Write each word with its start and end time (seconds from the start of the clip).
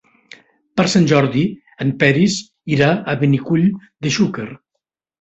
Per 0.79 0.85
Sant 0.93 1.05
Jordi 1.11 1.43
en 1.87 1.93
Peris 2.05 2.39
irà 2.79 2.91
a 3.15 3.19
Benicull 3.23 3.71
de 4.07 4.19
Xúquer. 4.21 4.53